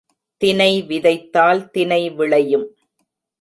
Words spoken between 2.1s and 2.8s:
விளையும்.